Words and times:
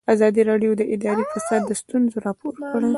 ازادي 0.13 0.41
راډیو 0.49 0.71
د 0.77 0.81
اداري 0.93 1.23
فساد 1.31 1.63
ستونزې 1.81 2.17
راپور 2.25 2.53
کړي. 2.71 2.89